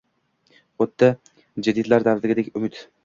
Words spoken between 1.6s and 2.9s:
jadidlar davridagidek umid.